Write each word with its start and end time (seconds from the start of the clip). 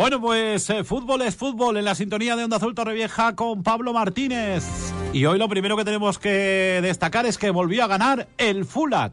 Bueno, 0.00 0.18
pues 0.18 0.70
eh, 0.70 0.82
fútbol 0.82 1.20
es 1.20 1.36
fútbol 1.36 1.76
en 1.76 1.84
la 1.84 1.94
sintonía 1.94 2.34
de 2.34 2.44
Onda 2.44 2.56
Azul 2.56 2.74
Torrevieja 2.74 3.36
con 3.36 3.62
Pablo 3.62 3.92
Martínez. 3.92 4.64
Y 5.12 5.26
hoy 5.26 5.38
lo 5.38 5.46
primero 5.46 5.76
que 5.76 5.84
tenemos 5.84 6.18
que 6.18 6.80
destacar 6.80 7.26
es 7.26 7.36
que 7.36 7.50
volvió 7.50 7.84
a 7.84 7.86
ganar 7.86 8.26
el 8.38 8.64
Fulat, 8.64 9.12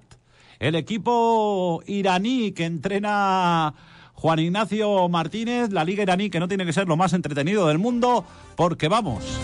el 0.59 0.75
equipo 0.75 1.83
iraní 1.87 2.53
que 2.53 2.63
entrena 2.63 3.73
Juan 4.13 4.39
Ignacio 4.39 5.09
Martínez, 5.09 5.73
la 5.73 5.83
liga 5.83 6.03
iraní 6.03 6.29
que 6.29 6.39
no 6.39 6.47
tiene 6.47 6.65
que 6.65 6.71
ser 6.71 6.87
lo 6.87 6.95
más 6.95 7.11
entretenido 7.11 7.67
del 7.67 7.79
mundo, 7.79 8.25
porque 8.55 8.87
vamos, 8.87 9.41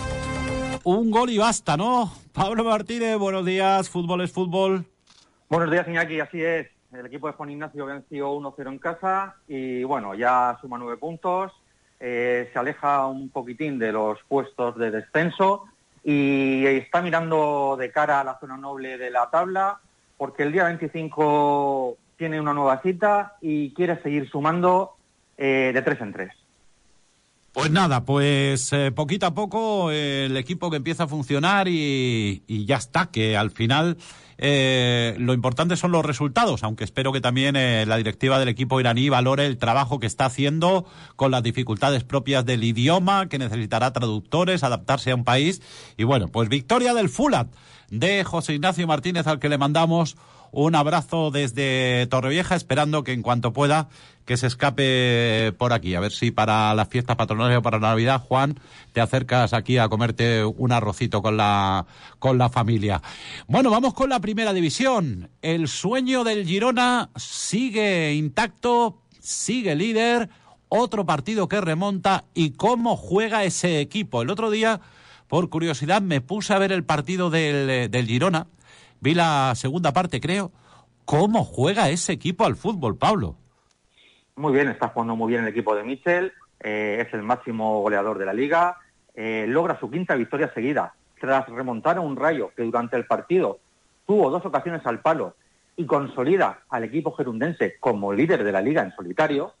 un 0.82 1.10
gol 1.10 1.28
y 1.28 1.36
basta, 1.36 1.76
¿no? 1.76 2.10
Pablo 2.32 2.64
Martínez, 2.64 3.18
buenos 3.18 3.44
días, 3.44 3.90
fútbol 3.90 4.22
es 4.22 4.32
fútbol. 4.32 4.86
Buenos 5.50 5.70
días, 5.70 5.86
Iñaki, 5.86 6.20
así 6.20 6.40
es. 6.40 6.73
El 6.98 7.06
equipo 7.06 7.26
de 7.26 7.32
Juan 7.32 7.50
Ignacio 7.50 7.86
venció 7.86 8.32
1-0 8.34 8.68
en 8.68 8.78
casa 8.78 9.34
y 9.48 9.82
bueno, 9.82 10.14
ya 10.14 10.56
suma 10.60 10.78
nueve 10.78 10.96
puntos, 10.96 11.52
eh, 11.98 12.48
se 12.52 12.58
aleja 12.58 13.06
un 13.06 13.30
poquitín 13.30 13.78
de 13.78 13.90
los 13.90 14.18
puestos 14.28 14.76
de 14.78 14.92
descenso 14.92 15.64
y 16.04 16.64
está 16.66 17.02
mirando 17.02 17.76
de 17.78 17.90
cara 17.90 18.20
a 18.20 18.24
la 18.24 18.38
zona 18.38 18.56
noble 18.56 18.96
de 18.96 19.10
la 19.10 19.28
tabla 19.30 19.80
porque 20.16 20.44
el 20.44 20.52
día 20.52 20.64
25 20.64 21.96
tiene 22.16 22.40
una 22.40 22.54
nueva 22.54 22.80
cita 22.80 23.34
y 23.40 23.70
quiere 23.70 24.00
seguir 24.00 24.30
sumando 24.30 24.92
eh, 25.36 25.72
de 25.74 25.82
tres 25.82 26.00
en 26.00 26.12
tres. 26.12 26.32
Pues 27.52 27.70
nada, 27.70 28.04
pues 28.04 28.72
eh, 28.72 28.92
poquito 28.92 29.26
a 29.26 29.34
poco 29.34 29.90
el 29.90 30.36
equipo 30.36 30.70
que 30.70 30.76
empieza 30.76 31.04
a 31.04 31.08
funcionar 31.08 31.66
y, 31.66 32.42
y 32.46 32.66
ya 32.66 32.76
está, 32.76 33.06
que 33.06 33.36
al 33.36 33.50
final 33.50 33.96
eh, 34.38 35.14
lo 35.18 35.32
importante 35.32 35.76
son 35.76 35.92
los 35.92 36.04
resultados, 36.04 36.62
aunque 36.64 36.84
espero 36.84 37.12
que 37.12 37.20
también 37.20 37.56
eh, 37.56 37.84
la 37.86 37.96
directiva 37.96 38.38
del 38.38 38.48
equipo 38.48 38.80
iraní 38.80 39.08
valore 39.08 39.46
el 39.46 39.58
trabajo 39.58 40.00
que 40.00 40.06
está 40.06 40.26
haciendo 40.26 40.86
con 41.16 41.30
las 41.30 41.42
dificultades 41.42 42.04
propias 42.04 42.44
del 42.44 42.64
idioma, 42.64 43.28
que 43.28 43.38
necesitará 43.38 43.92
traductores, 43.92 44.64
adaptarse 44.64 45.10
a 45.10 45.14
un 45.14 45.24
país. 45.24 45.62
Y 45.96 46.04
bueno, 46.04 46.28
pues 46.28 46.48
victoria 46.48 46.94
del 46.94 47.08
Fulat 47.08 47.48
de 47.90 48.24
José 48.24 48.54
Ignacio 48.54 48.86
Martínez, 48.86 49.26
al 49.26 49.38
que 49.38 49.48
le 49.48 49.58
mandamos 49.58 50.16
un 50.54 50.76
abrazo 50.76 51.30
desde 51.30 52.06
Torrevieja, 52.06 52.54
esperando 52.54 53.02
que 53.02 53.12
en 53.12 53.22
cuanto 53.22 53.52
pueda 53.52 53.88
que 54.24 54.36
se 54.36 54.46
escape 54.46 55.52
por 55.58 55.72
aquí. 55.72 55.94
A 55.94 56.00
ver 56.00 56.12
si 56.12 56.30
para 56.30 56.74
las 56.74 56.88
fiestas 56.88 57.16
patronales 57.16 57.58
o 57.58 57.62
para 57.62 57.78
Navidad, 57.78 58.22
Juan, 58.22 58.58
te 58.92 59.00
acercas 59.00 59.52
aquí 59.52 59.78
a 59.78 59.88
comerte 59.88 60.44
un 60.44 60.72
arrocito 60.72 61.22
con 61.22 61.36
la, 61.36 61.86
con 62.18 62.38
la 62.38 62.48
familia. 62.48 63.02
Bueno, 63.48 63.70
vamos 63.70 63.94
con 63.94 64.08
la 64.08 64.20
primera 64.20 64.52
división. 64.52 65.30
El 65.42 65.68
sueño 65.68 66.24
del 66.24 66.46
Girona 66.46 67.10
sigue 67.16 68.14
intacto, 68.14 69.02
sigue 69.20 69.74
líder. 69.74 70.30
Otro 70.68 71.04
partido 71.04 71.48
que 71.48 71.60
remonta 71.60 72.24
y 72.32 72.50
cómo 72.50 72.96
juega 72.96 73.44
ese 73.44 73.80
equipo. 73.80 74.22
El 74.22 74.30
otro 74.30 74.50
día, 74.50 74.80
por 75.28 75.50
curiosidad, 75.50 76.00
me 76.00 76.20
puse 76.20 76.54
a 76.54 76.58
ver 76.58 76.72
el 76.72 76.84
partido 76.84 77.30
del, 77.30 77.90
del 77.90 78.06
Girona 78.06 78.46
Vi 79.04 79.12
la 79.12 79.52
segunda 79.54 79.92
parte, 79.92 80.18
creo. 80.18 80.50
¿Cómo 81.04 81.44
juega 81.44 81.90
ese 81.90 82.14
equipo 82.14 82.46
al 82.46 82.56
fútbol, 82.56 82.96
Pablo? 82.96 83.36
Muy 84.34 84.54
bien, 84.54 84.68
está 84.68 84.88
jugando 84.88 85.14
muy 85.14 85.28
bien 85.28 85.42
el 85.42 85.48
equipo 85.48 85.76
de 85.76 85.82
Michel. 85.82 86.32
Eh, 86.58 87.04
es 87.06 87.12
el 87.12 87.22
máximo 87.22 87.82
goleador 87.82 88.16
de 88.16 88.24
la 88.24 88.32
liga. 88.32 88.78
Eh, 89.14 89.44
logra 89.46 89.78
su 89.78 89.90
quinta 89.90 90.14
victoria 90.14 90.50
seguida 90.54 90.94
tras 91.20 91.46
remontar 91.50 91.98
a 91.98 92.00
un 92.00 92.16
rayo 92.16 92.52
que 92.56 92.62
durante 92.62 92.96
el 92.96 93.04
partido 93.04 93.58
tuvo 94.06 94.30
dos 94.30 94.46
ocasiones 94.46 94.80
al 94.86 95.00
palo 95.00 95.36
y 95.76 95.84
consolida 95.84 96.60
al 96.70 96.84
equipo 96.84 97.12
gerundense 97.12 97.76
como 97.80 98.14
líder 98.14 98.42
de 98.42 98.52
la 98.52 98.62
liga 98.62 98.82
en 98.82 98.92
solitario. 98.92 99.52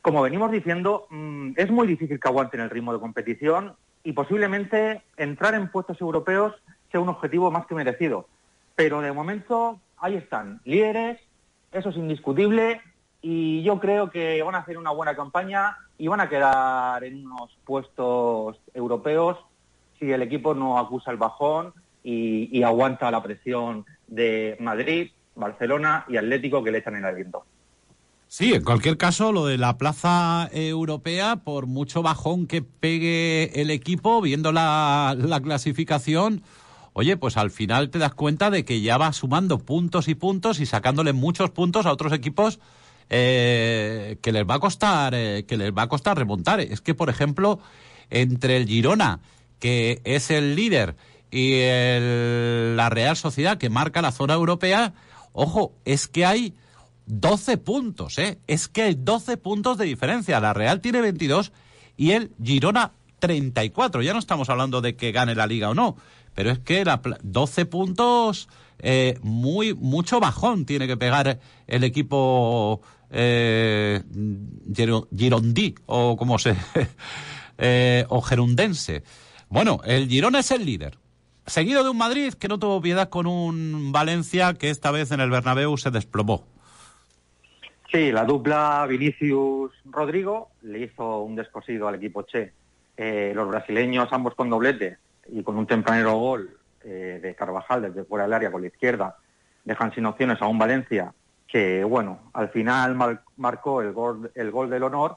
Como 0.00 0.22
venimos 0.22 0.50
diciendo, 0.50 1.08
mmm, 1.10 1.50
es 1.56 1.70
muy 1.70 1.86
difícil 1.86 2.18
que 2.18 2.28
aguanten 2.28 2.60
el 2.60 2.70
ritmo 2.70 2.94
de 2.94 3.00
competición 3.00 3.74
y 4.02 4.12
posiblemente 4.12 5.02
entrar 5.18 5.54
en 5.54 5.70
puestos 5.70 6.00
europeos 6.00 6.54
sea 6.90 7.00
un 7.00 7.10
objetivo 7.10 7.50
más 7.50 7.66
que 7.66 7.74
merecido 7.74 8.26
pero 8.76 9.00
de 9.00 9.10
momento 9.10 9.80
ahí 9.96 10.14
están, 10.14 10.60
líderes, 10.64 11.18
eso 11.72 11.88
es 11.88 11.96
indiscutible 11.96 12.80
y 13.22 13.62
yo 13.62 13.80
creo 13.80 14.10
que 14.10 14.40
van 14.42 14.54
a 14.54 14.58
hacer 14.58 14.78
una 14.78 14.90
buena 14.90 15.16
campaña 15.16 15.78
y 15.98 16.06
van 16.06 16.20
a 16.20 16.28
quedar 16.28 17.02
en 17.02 17.26
unos 17.26 17.50
puestos 17.64 18.58
europeos 18.74 19.38
si 19.98 20.12
el 20.12 20.22
equipo 20.22 20.54
no 20.54 20.78
acusa 20.78 21.10
el 21.10 21.16
bajón 21.16 21.72
y, 22.04 22.62
aguanta 22.62 23.10
la 23.10 23.20
presión 23.20 23.84
de 24.06 24.56
Madrid, 24.60 25.10
Barcelona 25.34 26.04
y 26.08 26.16
Atlético 26.16 26.62
que 26.62 26.70
le 26.70 26.78
echan 26.78 26.94
el 26.94 27.04
aliento. 27.04 27.44
Sí, 28.28 28.54
en 28.54 28.62
cualquier 28.62 28.96
caso, 28.96 29.32
lo 29.32 29.46
de 29.46 29.58
la 29.58 29.76
plaza 29.76 30.48
europea, 30.52 31.36
por 31.36 31.66
mucho 31.66 32.02
bajón 32.02 32.46
que 32.46 32.62
pegue 32.62 33.60
el 33.60 33.70
equipo, 33.70 34.20
viendo 34.20 34.52
la 34.52 35.40
clasificación, 35.42 36.42
oye, 36.98 37.18
pues 37.18 37.36
al 37.36 37.50
final 37.50 37.90
te 37.90 37.98
das 37.98 38.14
cuenta 38.14 38.48
de 38.48 38.64
que 38.64 38.80
ya 38.80 38.96
va 38.96 39.12
sumando 39.12 39.58
puntos 39.58 40.08
y 40.08 40.14
puntos 40.14 40.60
y 40.60 40.64
sacándole 40.64 41.12
muchos 41.12 41.50
puntos 41.50 41.84
a 41.84 41.92
otros 41.92 42.10
equipos 42.14 42.58
eh, 43.10 44.16
que 44.22 44.32
les 44.32 44.44
va 44.48 44.54
a 44.54 44.60
costar 44.60 45.14
eh, 45.14 45.44
que 45.46 45.58
les 45.58 45.72
va 45.72 45.82
a 45.82 45.88
costar 45.88 46.16
remontar. 46.16 46.60
Es 46.60 46.80
que, 46.80 46.94
por 46.94 47.10
ejemplo, 47.10 47.60
entre 48.08 48.56
el 48.56 48.66
Girona, 48.66 49.20
que 49.58 50.00
es 50.04 50.30
el 50.30 50.56
líder, 50.56 50.96
y 51.30 51.58
el, 51.60 52.78
la 52.78 52.88
Real 52.88 53.14
Sociedad, 53.18 53.58
que 53.58 53.68
marca 53.68 54.00
la 54.00 54.10
zona 54.10 54.32
europea, 54.32 54.94
ojo, 55.34 55.74
es 55.84 56.08
que 56.08 56.24
hay 56.24 56.54
12 57.04 57.58
puntos, 57.58 58.16
¿eh? 58.16 58.38
Es 58.46 58.68
que 58.68 58.84
hay 58.84 58.94
12 58.94 59.36
puntos 59.36 59.76
de 59.76 59.84
diferencia. 59.84 60.40
La 60.40 60.54
Real 60.54 60.80
tiene 60.80 61.02
22 61.02 61.52
y 61.98 62.12
el 62.12 62.32
Girona 62.42 62.92
34. 63.18 64.02
Ya 64.02 64.12
no 64.12 64.18
estamos 64.18 64.48
hablando 64.50 64.80
de 64.80 64.96
que 64.96 65.12
gane 65.12 65.34
la 65.34 65.46
liga 65.46 65.70
o 65.70 65.74
no, 65.74 65.96
pero 66.34 66.50
es 66.50 66.58
que 66.58 66.84
la, 66.84 67.00
12 67.22 67.66
puntos, 67.66 68.48
eh, 68.78 69.18
muy 69.22 69.74
mucho 69.74 70.20
bajón 70.20 70.66
tiene 70.66 70.86
que 70.86 70.96
pegar 70.96 71.40
el 71.66 71.84
equipo 71.84 72.82
eh, 73.10 74.02
Girondí, 75.16 75.74
o 75.86 76.16
como 76.16 76.38
se... 76.38 76.56
eh, 77.58 78.04
o 78.08 78.20
gerundense. 78.20 79.02
Bueno, 79.48 79.80
el 79.84 80.08
Girona 80.08 80.40
es 80.40 80.50
el 80.50 80.64
líder. 80.64 80.98
Seguido 81.46 81.84
de 81.84 81.90
un 81.90 81.98
Madrid 81.98 82.34
que 82.34 82.48
no 82.48 82.58
tuvo 82.58 82.80
piedad 82.80 83.08
con 83.08 83.26
un 83.26 83.92
Valencia 83.92 84.54
que 84.54 84.70
esta 84.70 84.90
vez 84.90 85.12
en 85.12 85.20
el 85.20 85.30
Bernabéu 85.30 85.76
se 85.76 85.90
desplomó. 85.90 86.44
Sí, 87.92 88.10
la 88.10 88.24
dupla 88.24 88.84
Vinicius-Rodrigo 88.88 90.50
le 90.62 90.80
hizo 90.80 91.20
un 91.20 91.36
descosido 91.36 91.86
al 91.86 91.94
equipo 91.94 92.22
Che. 92.22 92.52
Eh, 92.96 93.32
los 93.34 93.48
brasileños, 93.48 94.08
ambos 94.12 94.34
con 94.34 94.48
doblete, 94.48 94.98
y 95.28 95.42
con 95.42 95.56
un 95.56 95.66
tempranero 95.66 96.14
gol 96.14 96.56
eh, 96.84 97.20
de 97.22 97.34
Carvajal 97.34 97.82
desde 97.82 98.04
fuera 98.04 98.24
del 98.24 98.34
área 98.34 98.50
con 98.50 98.62
la 98.62 98.68
izquierda, 98.68 99.16
dejan 99.64 99.92
sin 99.92 100.06
opciones 100.06 100.40
a 100.40 100.46
un 100.46 100.58
Valencia 100.58 101.12
que, 101.46 101.84
bueno, 101.84 102.20
al 102.32 102.48
final 102.50 102.94
mar 102.94 103.22
marcó 103.36 103.82
el 103.82 103.92
gol, 103.92 104.30
el 104.34 104.50
gol 104.50 104.70
del 104.70 104.82
honor, 104.84 105.16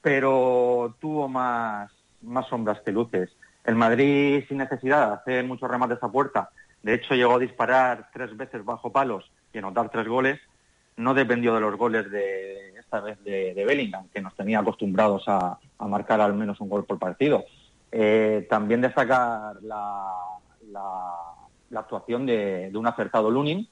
pero 0.00 0.96
tuvo 1.00 1.28
más, 1.28 1.90
más 2.22 2.46
sombras 2.48 2.80
que 2.80 2.92
luces. 2.92 3.30
El 3.64 3.76
Madrid, 3.76 4.44
sin 4.48 4.58
necesidad 4.58 5.08
de 5.08 5.14
hacer 5.14 5.44
muchos 5.44 5.70
remates 5.70 6.02
a 6.02 6.10
puerta, 6.10 6.50
de 6.82 6.94
hecho 6.94 7.14
llegó 7.14 7.36
a 7.36 7.38
disparar 7.38 8.10
tres 8.12 8.36
veces 8.36 8.64
bajo 8.64 8.90
palos 8.90 9.30
y 9.52 9.58
anotar 9.58 9.88
tres 9.90 10.08
goles, 10.08 10.40
no 10.96 11.14
dependió 11.14 11.54
de 11.54 11.60
los 11.60 11.76
goles 11.76 12.10
de 12.10 12.78
esta 12.78 13.00
vez 13.00 13.22
de 13.24 13.64
Bellingham, 13.66 14.08
que 14.12 14.20
nos 14.20 14.34
tenía 14.34 14.58
acostumbrados 14.58 15.24
a, 15.26 15.58
a 15.82 15.88
marcar 15.88 16.20
al 16.20 16.34
menos 16.34 16.60
un 16.60 16.68
gol 16.68 16.84
por 16.84 16.98
partido. 16.98 17.44
Eh, 17.90 18.46
también 18.48 18.80
destacar 18.80 19.62
la, 19.62 20.08
la, 20.70 21.14
la 21.70 21.80
actuación 21.80 22.26
de, 22.26 22.70
un 22.74 22.86
acertado 22.86 23.30
Lunin, 23.30 23.66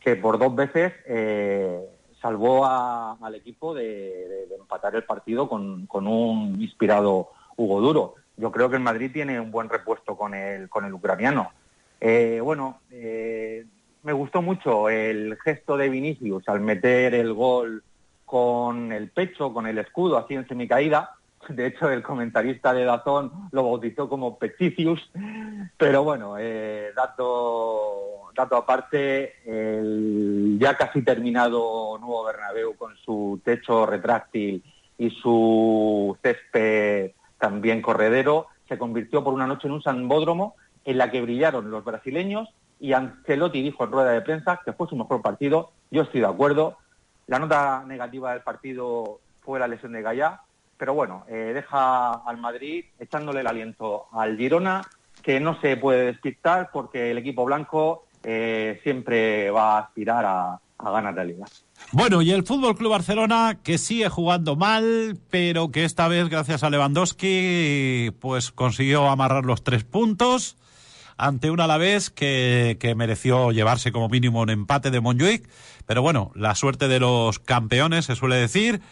que 0.00 0.16
por 0.16 0.38
dos 0.38 0.54
veces 0.54 0.92
eh, 1.06 1.80
salvó 2.20 2.66
al 2.66 3.34
equipo 3.34 3.74
de, 3.74 4.48
empatar 4.58 4.94
el 4.96 5.04
partido 5.04 5.48
con, 5.48 5.86
con, 5.86 6.06
un 6.06 6.60
inspirado 6.60 7.30
Hugo 7.56 7.80
Duro. 7.80 8.14
Yo 8.36 8.52
creo 8.52 8.68
que 8.68 8.76
el 8.76 8.82
Madrid 8.82 9.10
tiene 9.12 9.40
un 9.40 9.50
buen 9.50 9.68
repuesto 9.68 10.16
con 10.16 10.34
el, 10.34 10.68
con 10.68 10.84
el 10.84 10.92
ucraniano. 10.92 11.52
Eh, 12.00 12.40
bueno, 12.42 12.80
eh, 12.90 13.64
me 14.02 14.12
gustó 14.12 14.42
mucho 14.42 14.90
el 14.90 15.38
gesto 15.42 15.76
de 15.76 15.88
Vinicius 15.88 16.48
al 16.48 16.60
meter 16.60 17.14
el 17.14 17.32
gol 17.32 17.82
con 18.24 18.92
el 18.92 19.08
pecho, 19.08 19.54
con 19.54 19.66
el 19.66 19.78
escudo, 19.78 20.18
así 20.18 20.34
en 20.34 20.46
semicaída 20.46 21.15
de 21.48 21.66
hecho, 21.66 21.90
el 21.90 22.02
comentarista 22.02 22.72
de 22.72 22.84
Dazón 22.84 23.48
lo 23.52 23.64
bautizó 23.64 24.08
como 24.08 24.38
Peticius, 24.38 25.10
pero 25.76 26.04
bueno, 26.04 26.36
eh, 26.38 26.92
dato, 26.94 28.30
dato 28.34 28.56
aparte, 28.56 29.34
el 29.44 30.58
ya 30.58 30.76
casi 30.76 31.02
terminado 31.02 31.98
nuevo 31.98 32.24
Bernabéu 32.24 32.76
con 32.76 32.96
su 32.96 33.40
techo 33.44 33.86
retráctil 33.86 34.62
y 34.98 35.10
su 35.10 36.16
césped 36.22 37.12
también 37.38 37.82
corredero, 37.82 38.46
se 38.68 38.78
convirtió 38.78 39.22
por 39.22 39.34
una 39.34 39.46
noche 39.46 39.68
en 39.68 39.74
un 39.74 39.82
sambódromo 39.82 40.56
en 40.84 40.98
la 40.98 41.10
que 41.10 41.20
brillaron 41.20 41.70
los 41.70 41.84
brasileños 41.84 42.48
y 42.78 42.92
Ancelotti 42.92 43.62
dijo 43.62 43.84
en 43.84 43.92
rueda 43.92 44.10
de 44.12 44.20
prensa 44.20 44.60
que 44.64 44.72
fue 44.72 44.88
su 44.88 44.96
mejor 44.96 45.22
partido. 45.22 45.72
Yo 45.90 46.02
estoy 46.02 46.20
de 46.20 46.26
acuerdo. 46.26 46.76
La 47.26 47.38
nota 47.38 47.84
negativa 47.86 48.32
del 48.32 48.42
partido 48.42 49.20
fue 49.40 49.58
la 49.58 49.68
lesión 49.68 49.92
de 49.92 50.02
Gallá, 50.02 50.42
pero 50.76 50.94
bueno, 50.94 51.24
eh, 51.28 51.52
deja 51.54 52.12
al 52.12 52.38
Madrid 52.38 52.84
echándole 52.98 53.40
el 53.40 53.46
aliento 53.46 54.06
al 54.12 54.36
Girona, 54.36 54.82
que 55.22 55.40
no 55.40 55.60
se 55.60 55.76
puede 55.76 56.06
despistar 56.06 56.70
porque 56.72 57.10
el 57.10 57.18
equipo 57.18 57.44
blanco 57.44 58.06
eh, 58.22 58.80
siempre 58.82 59.50
va 59.50 59.76
a 59.76 59.80
aspirar 59.82 60.24
a, 60.24 60.60
ganar 60.78 61.14
la 61.14 61.24
liga. 61.24 61.46
Bueno, 61.92 62.22
y 62.22 62.32
el 62.32 62.44
Fútbol 62.44 62.76
Club 62.76 62.90
Barcelona 62.90 63.58
que 63.62 63.78
sigue 63.78 64.08
jugando 64.08 64.56
mal, 64.56 65.18
pero 65.30 65.70
que 65.70 65.84
esta 65.84 66.06
vez, 66.06 66.28
gracias 66.28 66.62
a 66.62 66.70
Lewandowski, 66.70 68.12
pues 68.20 68.52
consiguió 68.52 69.08
amarrar 69.08 69.44
los 69.44 69.64
tres 69.64 69.84
puntos 69.84 70.56
ante 71.16 71.50
un 71.50 71.60
Alavés 71.60 72.10
que, 72.10 72.76
que 72.78 72.94
mereció 72.94 73.52
llevarse 73.52 73.90
como 73.90 74.08
mínimo 74.08 74.42
un 74.42 74.50
empate 74.50 74.90
de 74.90 75.00
Montjuic. 75.00 75.48
Pero 75.86 76.02
bueno, 76.02 76.30
la 76.34 76.54
suerte 76.54 76.88
de 76.88 77.00
los 77.00 77.38
campeones, 77.38 78.06
se 78.06 78.16
suele 78.16 78.36
decir. 78.36 78.82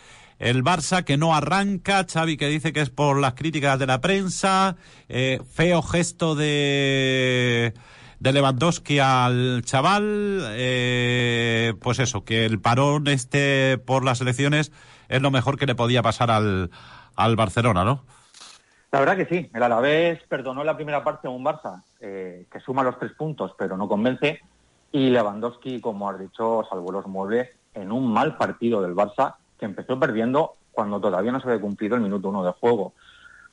El 0.44 0.62
Barça 0.62 1.05
que 1.05 1.17
no 1.17 1.35
arranca, 1.35 2.05
Xavi 2.05 2.37
que 2.37 2.49
dice 2.49 2.75
que 2.75 2.82
es 2.82 2.91
por 2.91 3.19
las 3.19 3.32
críticas 3.32 3.79
de 3.79 3.87
la 3.87 4.02
prensa, 4.02 4.76
eh, 5.08 5.41
feo 5.50 5.81
gesto 5.81 6.35
de, 6.35 7.73
Lewandowski 8.20 8.99
al 8.99 9.62
chaval, 9.64 10.44
eh, 10.50 11.73
pues 11.81 11.99
eso, 11.99 12.26
que 12.26 12.44
el 12.44 12.61
parón 12.61 13.06
este 13.08 13.79
por 13.79 14.05
las 14.05 14.20
elecciones 14.20 14.70
es 15.08 15.23
lo 15.23 15.31
mejor 15.31 15.56
que 15.56 15.64
le 15.64 15.75
podía 15.75 16.02
pasar 16.02 16.31
al, 16.31 16.70
al 17.17 17.37
Barcelona, 17.37 17.82
¿no? 17.82 18.05
La 18.93 19.00
verdad 19.00 19.17
que 19.17 19.25
sí, 19.25 19.50
el 19.55 19.62
Alavés 19.62 20.20
perdonó 20.29 20.62
la 20.62 20.76
primera 20.76 21.02
parte 21.02 21.26
a 21.26 21.31
un 21.31 21.43
Barça 21.43 21.82
eh, 22.00 22.44
que 22.52 22.61
suma 22.61 22.82
los 22.82 22.99
tres 22.99 23.12
puntos 23.12 23.52
pero 23.58 23.79
no 23.79 23.88
convence 23.88 24.43
y 24.93 25.08
Lewandowski, 25.08 25.81
como 25.81 26.11
has 26.11 26.20
dicho, 26.20 26.67
salvó 26.69 26.93
los 26.93 27.06
muebles 27.06 27.49
en 27.73 27.91
un 27.91 28.12
mal 28.12 28.37
partido 28.37 28.82
del 28.82 28.94
Barça 28.94 29.37
que 29.58 29.64
empezó 29.64 29.98
perdiendo 29.98 30.54
cuando 30.72 31.00
todavía 31.00 31.32
no 31.32 31.40
se 31.40 31.48
había 31.48 31.60
cumplido 31.60 31.96
el 31.96 32.02
minuto 32.02 32.28
uno 32.28 32.44
de 32.44 32.52
juego. 32.52 32.92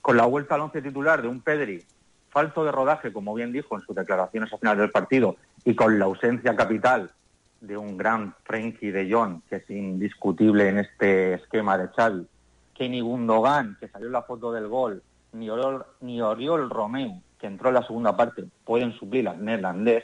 Con 0.01 0.17
la 0.17 0.25
vuelta 0.25 0.55
al 0.55 0.61
once 0.61 0.81
titular 0.81 1.21
de 1.21 1.27
un 1.27 1.41
Pedri 1.41 1.83
falto 2.29 2.63
de 2.63 2.71
rodaje, 2.71 3.13
como 3.13 3.33
bien 3.33 3.51
dijo 3.51 3.75
en 3.75 3.81
sus 3.81 3.95
declaraciones 3.95 4.51
al 4.51 4.59
final 4.59 4.77
del 4.77 4.89
partido, 4.89 5.35
y 5.65 5.75
con 5.75 5.99
la 5.99 6.05
ausencia 6.05 6.55
capital 6.55 7.11
de 7.59 7.77
un 7.77 7.97
gran 7.97 8.33
Frenkie 8.43 8.91
de 8.91 9.11
Jong, 9.11 9.41
que 9.47 9.57
es 9.57 9.69
indiscutible 9.69 10.67
en 10.69 10.79
este 10.79 11.35
esquema 11.35 11.77
de 11.77 11.89
Xavi, 11.89 12.25
que 12.73 12.89
ni 12.89 13.01
Gundogan, 13.01 13.77
que 13.79 13.87
salió 13.89 14.07
en 14.07 14.13
la 14.13 14.23
foto 14.23 14.51
del 14.51 14.67
gol, 14.67 15.03
ni 15.33 15.49
Oriol, 15.49 15.85
ni 15.99 16.21
Oriol 16.21 16.69
Romeu, 16.69 17.21
que 17.37 17.47
entró 17.47 17.69
en 17.69 17.75
la 17.75 17.85
segunda 17.85 18.15
parte, 18.15 18.45
pueden 18.65 18.93
suplir 18.93 19.27
al 19.27 19.43
neerlandés, 19.43 20.03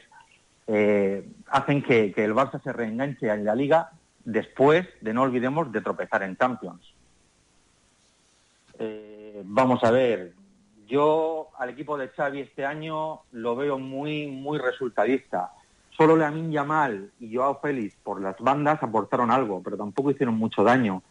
eh, 0.68 1.28
hacen 1.48 1.82
que, 1.82 2.12
que 2.12 2.26
el 2.26 2.36
Barça 2.36 2.62
se 2.62 2.74
reenganche 2.74 3.30
en 3.30 3.46
la 3.46 3.56
liga 3.56 3.92
después 4.28 4.86
de, 5.00 5.14
no 5.14 5.22
olvidemos, 5.22 5.72
de 5.72 5.80
tropezar 5.80 6.22
en 6.22 6.36
Champions. 6.36 6.82
Eh, 8.78 9.42
vamos 9.46 9.82
a 9.86 9.90
ver, 9.90 10.34
yo 10.86 11.48
al 11.58 11.70
equipo 11.70 11.98
de 11.98 12.10
Xavi 12.10 12.42
este 12.42 12.66
año 12.66 13.22
lo 13.32 13.56
veo 13.56 13.80
muy, 13.80 14.28
muy 14.28 14.60
resultadista. 14.60 15.54
Solo 15.92 16.18
Lamin 16.18 16.52
Yamal 16.52 17.10
y 17.22 17.34
Joao 17.34 17.62
Félix 17.62 17.96
por 18.04 18.22
las 18.22 18.38
bandas 18.40 18.84
aportaron 18.84 19.32
algo, 19.32 19.62
pero 19.64 19.78
tampoco 19.78 20.12
hicieron 20.12 20.36
mucho 20.36 20.62
daño. 20.62 21.02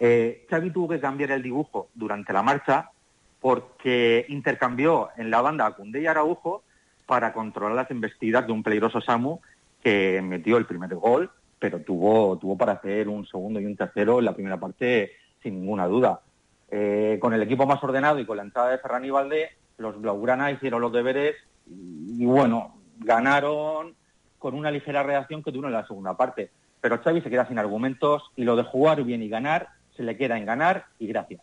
Eh, 0.00 0.46
Xavi 0.48 0.70
tuvo 0.70 0.88
que 0.88 1.00
cambiar 1.00 1.30
el 1.32 1.42
dibujo 1.42 1.90
durante 1.94 2.32
la 2.32 2.42
marcha 2.42 2.90
porque 3.38 4.24
intercambió 4.30 5.10
en 5.18 5.30
la 5.30 5.42
banda 5.42 5.66
a 5.66 5.72
Cundé 5.72 6.00
y 6.00 6.06
Araujo 6.06 6.62
para 7.04 7.34
controlar 7.34 7.76
las 7.76 7.90
embestidas 7.90 8.46
de 8.46 8.52
un 8.52 8.62
peligroso 8.62 9.02
Samu 9.02 9.40
que 9.82 10.22
metió 10.22 10.56
el 10.56 10.64
primer 10.64 10.94
gol 10.94 11.30
pero 11.62 11.78
tuvo, 11.78 12.36
tuvo 12.38 12.56
para 12.56 12.72
hacer 12.72 13.08
un 13.08 13.24
segundo 13.24 13.60
y 13.60 13.66
un 13.66 13.76
tercero 13.76 14.18
en 14.18 14.24
la 14.24 14.34
primera 14.34 14.58
parte 14.58 15.12
sin 15.40 15.60
ninguna 15.60 15.86
duda. 15.86 16.20
Eh, 16.68 17.18
con 17.20 17.34
el 17.34 17.42
equipo 17.42 17.66
más 17.66 17.80
ordenado 17.84 18.18
y 18.18 18.26
con 18.26 18.36
la 18.36 18.42
entrada 18.42 18.70
de 18.70 18.78
Ferran 18.78 19.04
y 19.04 19.10
Valdé, 19.10 19.50
los 19.78 20.00
Blaugrana 20.00 20.50
hicieron 20.50 20.80
los 20.80 20.92
deberes 20.92 21.36
y, 21.68 22.24
bueno, 22.24 22.74
ganaron 22.98 23.94
con 24.40 24.54
una 24.54 24.72
ligera 24.72 25.04
reacción 25.04 25.44
que 25.44 25.52
tuvo 25.52 25.66
en 25.66 25.72
la 25.72 25.86
segunda 25.86 26.16
parte. 26.16 26.50
Pero 26.80 26.98
Xavi 26.98 27.20
se 27.20 27.30
queda 27.30 27.46
sin 27.46 27.60
argumentos 27.60 28.24
y 28.34 28.42
lo 28.42 28.56
de 28.56 28.64
jugar 28.64 29.04
bien 29.04 29.22
y 29.22 29.28
ganar 29.28 29.68
se 29.96 30.02
le 30.02 30.16
queda 30.16 30.36
en 30.36 30.46
ganar 30.46 30.86
y 30.98 31.06
gracias. 31.06 31.42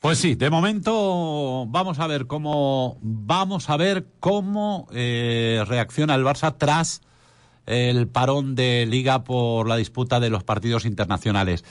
Pues 0.00 0.18
sí, 0.18 0.34
de 0.34 0.50
momento 0.50 1.66
vamos 1.68 2.00
a 2.00 2.08
ver 2.08 2.26
cómo 2.26 2.98
vamos 3.00 3.70
a 3.70 3.76
ver 3.76 4.06
cómo 4.18 4.88
eh, 4.92 5.62
reacciona 5.68 6.16
el 6.16 6.24
Barça 6.24 6.52
tras 6.58 7.00
el 7.66 8.08
parón 8.08 8.54
de 8.54 8.86
liga 8.86 9.24
por 9.24 9.68
la 9.68 9.76
disputa 9.76 10.20
de 10.20 10.30
los 10.30 10.44
partidos 10.44 10.84
internacionales. 10.84 11.64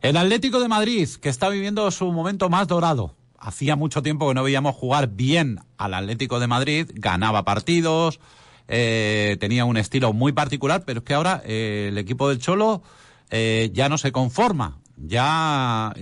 El 0.00 0.16
Atlético 0.16 0.60
de 0.60 0.68
Madrid, 0.68 1.08
que 1.20 1.28
está 1.28 1.48
viviendo 1.48 1.90
su 1.90 2.12
momento 2.12 2.48
más 2.48 2.68
dorado. 2.68 3.16
Hacía 3.38 3.76
mucho 3.76 4.02
tiempo 4.02 4.28
que 4.28 4.34
no 4.34 4.42
veíamos 4.42 4.76
jugar 4.76 5.08
bien 5.08 5.60
al 5.76 5.94
Atlético 5.94 6.40
de 6.40 6.46
Madrid, 6.46 6.90
ganaba 6.94 7.44
partidos, 7.44 8.20
eh, 8.68 9.38
tenía 9.40 9.64
un 9.64 9.78
estilo 9.78 10.12
muy 10.12 10.32
particular, 10.32 10.84
pero 10.84 11.00
es 11.00 11.04
que 11.04 11.14
ahora 11.14 11.42
eh, 11.44 11.86
el 11.88 11.98
equipo 11.98 12.28
del 12.28 12.38
Cholo 12.38 12.82
eh, 13.30 13.70
ya 13.72 13.88
no 13.88 13.98
se 13.98 14.12
conforma. 14.12 14.78
Ya 14.96 15.94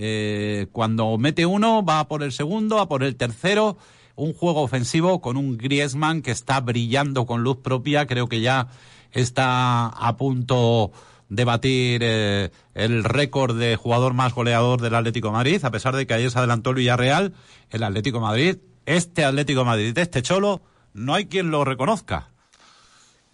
cuando 0.71 1.19
mete 1.19 1.45
uno 1.45 1.85
va 1.85 2.07
por 2.07 2.23
el 2.23 2.31
segundo, 2.31 2.77
va 2.77 2.89
por 2.89 3.03
el 3.03 3.15
tercero. 3.15 3.77
Un 4.15 4.33
juego 4.33 4.61
ofensivo 4.63 5.21
con 5.21 5.37
un 5.37 5.55
Griezmann 5.55 6.23
que 6.23 6.31
está 6.31 6.59
brillando 6.61 7.27
con 7.27 7.43
luz 7.43 7.57
propia. 7.57 8.07
Creo 8.07 8.27
que 8.27 8.41
ya 8.41 8.69
está 9.11 9.87
a 9.87 10.17
punto 10.17 10.91
de 11.29 11.43
batir 11.43 12.01
eh, 12.03 12.49
el 12.73 13.03
récord 13.03 13.57
de 13.57 13.75
jugador 13.75 14.13
más 14.13 14.33
goleador 14.33 14.81
del 14.81 14.95
Atlético 14.95 15.31
Madrid, 15.31 15.63
a 15.63 15.71
pesar 15.71 15.95
de 15.95 16.07
que 16.07 16.13
ayer 16.13 16.31
se 16.31 16.39
adelantó 16.39 16.69
el 16.69 16.77
Villarreal, 16.77 17.33
el 17.69 17.83
Atlético 17.83 18.19
Madrid, 18.19 18.57
este 18.85 19.25
Atlético 19.25 19.59
de 19.61 19.65
Madrid, 19.65 19.97
este 19.97 20.21
Cholo, 20.21 20.61
no 20.93 21.13
hay 21.13 21.25
quien 21.25 21.51
lo 21.51 21.65
reconozca. 21.65 22.29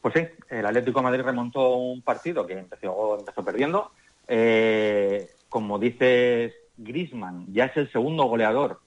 Pues 0.02 0.16
sí, 0.16 0.22
el 0.50 0.66
Atlético 0.66 1.02
Madrid 1.02 1.22
remontó 1.22 1.76
un 1.76 2.02
partido 2.02 2.46
que 2.46 2.58
empezó, 2.60 3.18
empezó 3.20 3.44
perdiendo. 3.46 3.92
Eh, 4.28 5.30
como 5.48 5.80
dices, 5.80 6.54
Grisman 6.78 7.46
ya 7.54 7.66
es 7.66 7.78
el 7.78 7.92
segundo 7.92 8.26
goleador, 8.26 8.80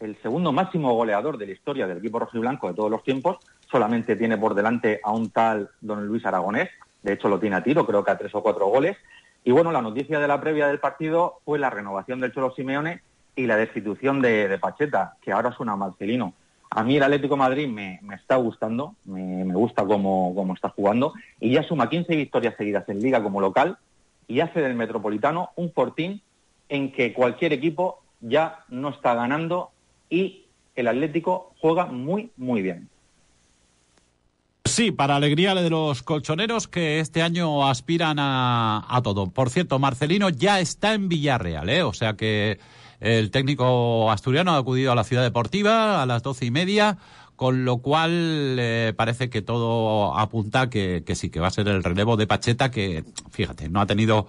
el 0.00 0.16
segundo 0.22 0.52
máximo 0.52 0.94
goleador 0.94 1.36
de 1.36 1.46
la 1.46 1.52
historia 1.52 1.86
del 1.86 1.98
equipo 1.98 2.20
rojiblanco 2.20 2.68
de 2.68 2.74
todos 2.74 2.90
los 2.90 3.02
tiempos, 3.02 3.38
solamente 3.70 4.16
tiene 4.16 4.38
por 4.38 4.54
delante 4.54 5.00
a 5.02 5.12
un 5.12 5.30
tal 5.30 5.70
don 5.80 6.06
Luis 6.06 6.24
Aragonés, 6.24 6.70
de 7.02 7.12
hecho 7.12 7.28
lo 7.28 7.38
tiene 7.38 7.56
a 7.56 7.62
tiro, 7.62 7.86
creo 7.86 8.04
que 8.04 8.10
a 8.10 8.18
tres 8.18 8.34
o 8.34 8.42
cuatro 8.42 8.66
goles. 8.66 8.96
Y 9.44 9.52
bueno, 9.52 9.70
la 9.70 9.82
noticia 9.82 10.18
de 10.18 10.26
la 10.26 10.40
previa 10.40 10.66
del 10.66 10.80
partido 10.80 11.40
fue 11.44 11.58
la 11.58 11.70
renovación 11.70 12.20
del 12.20 12.32
Cholo 12.32 12.52
Simeone 12.54 13.00
y 13.36 13.46
la 13.46 13.56
destitución 13.56 14.20
de, 14.20 14.58
Pacheta, 14.60 15.14
que 15.22 15.30
ahora 15.30 15.52
suena 15.52 15.76
Marcelino. 15.76 16.34
A 16.70 16.82
mí 16.82 16.96
el 16.96 17.02
Atlético 17.02 17.36
Madrid 17.36 17.68
me, 17.68 18.00
está 18.12 18.36
gustando, 18.36 18.96
me, 19.04 19.44
gusta 19.54 19.84
cómo, 19.84 20.34
cómo, 20.34 20.54
está 20.54 20.70
jugando, 20.70 21.12
y 21.38 21.52
ya 21.52 21.62
suma 21.62 21.88
15 21.88 22.16
victorias 22.16 22.54
seguidas 22.56 22.88
en 22.88 23.00
liga 23.00 23.22
como 23.22 23.40
local 23.40 23.78
y 24.26 24.40
hace 24.40 24.60
del 24.60 24.74
Metropolitano 24.74 25.50
un 25.54 25.70
fortín 25.72 26.20
en 26.68 26.90
que 26.90 27.12
cualquier 27.12 27.52
equipo 27.52 28.02
ya 28.20 28.64
no 28.68 28.88
está 28.88 29.14
ganando 29.14 29.70
y 30.10 30.46
el 30.74 30.88
Atlético 30.88 31.52
juega 31.60 31.86
muy, 31.86 32.30
muy 32.36 32.62
bien. 32.62 32.88
Sí, 34.66 34.90
para 34.90 35.16
alegría 35.16 35.54
de 35.54 35.70
los 35.70 36.02
colchoneros 36.02 36.66
que 36.66 36.98
este 36.98 37.22
año 37.22 37.68
aspiran 37.68 38.16
a, 38.18 39.00
todo. 39.04 39.30
Por 39.30 39.50
cierto, 39.50 39.78
Marcelino 39.78 40.28
ya 40.28 40.60
está 40.60 40.94
en 40.94 41.08
Villarreal, 41.08 41.68
¿eh? 41.68 41.82
o 41.82 41.92
sea 41.92 42.14
que 42.14 42.58
el 43.00 43.30
técnico 43.30 44.10
asturiano 44.10 44.52
ha 44.52 44.58
acudido 44.58 44.90
a 44.90 44.94
la 44.94 45.04
ciudad 45.04 45.22
deportiva 45.22 46.02
a 46.02 46.06
las 46.06 46.22
doce 46.22 46.46
y 46.46 46.50
media, 46.50 46.98
con 47.36 47.64
lo 47.64 47.78
cual 47.78 48.56
eh, 48.58 48.92
parece 48.96 49.30
que 49.30 49.40
todo 49.40 50.18
apunta 50.18 50.68
que, 50.68 51.04
sí, 51.14 51.30
que 51.30 51.40
va 51.40 51.48
a 51.48 51.52
ser 51.52 51.68
el 51.68 51.84
relevo 51.84 52.16
de 52.16 52.26
Pacheta, 52.26 52.70
que 52.70 53.04
fíjate, 53.30 53.68
no 53.68 53.80
ha 53.80 53.86
tenido, 53.86 54.26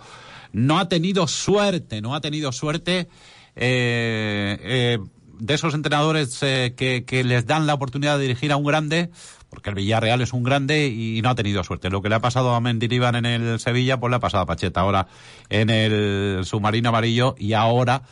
no 0.51 0.77
ha 0.77 0.88
tenido 0.88 1.27
suerte, 1.27 2.01
no 2.01 2.13
ha 2.13 2.22
tenido 2.22 2.51
suerte. 2.51 3.08
Eh, 3.56 4.60
eh, 4.62 5.00
de 5.39 5.53
esos 5.53 5.74
entrenadores 5.74 6.39
que, 6.39 7.03
que 7.06 7.24
les 7.24 7.46
dan 7.46 7.67
la 7.67 7.74
oportunidad 7.74 8.17
de 8.17 8.24
dirigir 8.24 8.51
a 8.51 8.58
un 8.58 8.65
grande, 8.65 9.10
porque 9.50 9.70
el 9.70 9.75
Villarreal 9.75 10.22
es 10.22 10.34
un 10.34 10.44
grande 10.44 10.88
y 10.88 11.22
no 11.22 11.29
ha 11.29 11.36
tenido 11.36 11.63
suerte. 11.63 11.89
Lo 11.89 12.01
que 12.01 12.10
le 12.10 12.15
ha 12.15 12.20
pasado 12.20 12.53
a 12.53 12.60
Mendilibar 12.60 13.15
en 13.15 13.25
el 13.25 13.60
Sevilla, 13.60 14.00
pues 14.00 14.10
le 14.10 14.17
ha 14.17 14.20
pasado 14.20 14.44
a 14.44 14.46
Pacheta 14.46 14.82
ahora 14.82 15.08
en 15.50 15.70
el 15.70 16.41
submarino 16.46 16.89
amarillo 16.89 17.36
y 17.38 17.53
ahora 17.53 18.03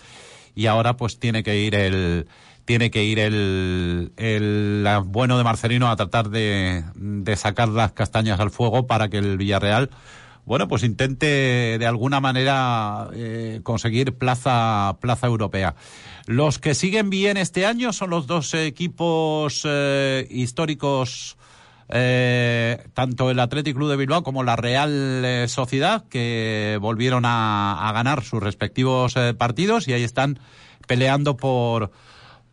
y 0.55 0.67
ahora 0.67 0.95
pues 0.95 1.19
tiene 1.19 1.43
que 1.43 1.59
ir 1.59 1.75
el 1.75 2.27
tiene 2.63 2.89
que 2.89 3.03
ir 3.03 3.19
el, 3.19 4.11
el 4.17 4.87
bueno 5.05 5.37
de 5.37 5.43
Marcelino 5.43 5.87
a 5.87 5.95
tratar 5.95 6.29
de, 6.29 6.83
de 6.95 7.35
sacar 7.35 7.69
las 7.69 7.91
castañas 7.91 8.39
al 8.39 8.49
fuego 8.49 8.87
para 8.87 9.07
que 9.07 9.17
el 9.17 9.37
Villarreal 9.37 9.91
bueno, 10.45 10.67
pues 10.67 10.83
intente 10.83 11.77
de 11.77 11.85
alguna 11.85 12.19
manera 12.19 13.09
eh, 13.13 13.59
conseguir 13.63 14.13
plaza, 14.13 14.97
plaza 15.01 15.27
europea. 15.27 15.75
Los 16.27 16.59
que 16.59 16.75
siguen 16.75 17.09
bien 17.09 17.37
este 17.37 17.65
año 17.65 17.93
son 17.93 18.09
los 18.09 18.27
dos 18.27 18.53
equipos 18.53 19.63
eh, 19.65 20.27
históricos 20.29 21.37
eh, 21.89 22.83
tanto 22.93 23.29
el 23.29 23.39
Athletic 23.39 23.75
Club 23.75 23.89
de 23.89 23.97
Bilbao 23.97 24.23
como 24.23 24.43
la 24.43 24.55
Real 24.55 25.23
eh, 25.23 25.47
Sociedad, 25.47 26.03
que 26.09 26.77
volvieron 26.81 27.23
a, 27.25 27.91
ganar 27.93 28.23
sus 28.23 28.41
respectivos 28.41 29.15
eh, 29.15 29.33
partidos 29.33 29.87
y 29.87 29.93
ahí 29.93 30.03
están 30.03 30.39
peleando 30.87 31.37
por, 31.37 31.91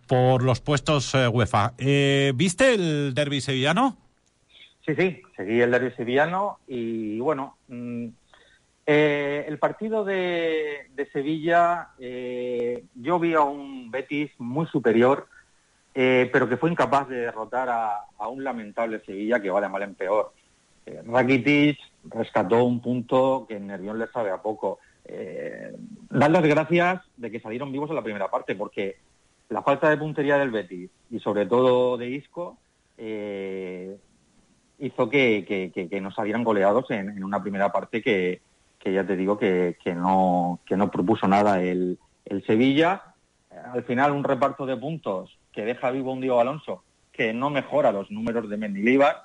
por 0.06 0.42
los 0.42 0.60
puestos 0.60 1.14
UEFA. 1.14 1.72
¿Viste 2.34 2.74
el 2.74 3.14
derby 3.14 3.40
sevillano? 3.40 3.96
Sí, 4.86 4.94
sí, 4.96 5.22
seguí 5.44 5.60
el 5.60 5.70
derby 5.70 5.90
sevillano 5.92 6.58
y 6.66 7.18
bueno, 7.20 7.56
mm, 7.68 8.06
el 8.84 9.58
partido 9.58 10.04
de, 10.04 10.88
Sevilla, 11.12 11.90
yo 11.98 13.18
vi 13.18 13.34
a 13.34 13.42
un 13.42 13.90
Betis 13.90 14.30
muy 14.38 14.66
superior 14.66 15.26
eh, 15.94 16.30
pero 16.32 16.48
que 16.48 16.56
fue 16.56 16.70
incapaz 16.70 17.08
de 17.08 17.16
derrotar 17.16 17.68
a, 17.68 18.28
un 18.28 18.42
lamentable 18.42 19.00
Sevilla 19.04 19.40
que 19.40 19.50
va 19.50 19.60
de 19.60 19.68
mal 19.68 19.82
en 19.82 19.94
peor. 19.94 20.32
Eh, 20.86 21.02
Rakitic 21.04 21.78
rescató 22.04 22.64
un 22.64 22.80
punto 22.80 23.46
que 23.48 23.60
Nervión 23.60 23.98
le 23.98 24.06
sabe 24.06 24.30
a 24.30 24.40
poco. 24.40 24.78
Eh, 25.04 25.74
dar 26.08 26.30
las 26.30 26.42
gracias 26.42 27.02
de 27.16 27.30
que 27.30 27.40
salieron 27.40 27.72
vivos 27.72 27.90
en 27.90 27.96
la 27.96 28.02
primera 28.02 28.30
parte, 28.30 28.54
porque 28.54 28.96
la 29.50 29.62
falta 29.62 29.90
de 29.90 29.98
puntería 29.98 30.38
del 30.38 30.50
Betis 30.50 30.90
y 31.10 31.18
sobre 31.18 31.44
todo 31.46 31.98
de 31.98 32.08
Isco 32.08 32.56
eh, 32.96 33.98
hizo 34.82 35.08
que, 35.08 35.72
que, 35.72 36.00
nos 36.00 36.14
salieran 36.14 36.44
goleados 36.44 36.90
en, 36.90 37.22
una 37.22 37.42
primera 37.42 37.72
parte 37.72 38.02
que, 38.02 38.40
ya 38.84 39.06
te 39.06 39.16
digo 39.16 39.38
que, 39.38 39.76
no, 39.94 40.60
propuso 40.92 41.26
nada 41.26 41.62
el, 41.62 41.98
el 42.24 42.44
Sevilla. 42.44 43.02
Al 43.72 43.84
final 43.84 44.12
un 44.12 44.24
reparto 44.24 44.66
de 44.66 44.76
puntos 44.76 45.38
que 45.52 45.64
deja 45.64 45.90
vivo 45.90 46.12
un 46.12 46.20
Diego 46.20 46.40
Alonso 46.40 46.82
que 47.12 47.32
no 47.32 47.50
mejora 47.50 47.92
los 47.92 48.10
números 48.10 48.48
de 48.48 48.56
Mendilibar 48.56 49.24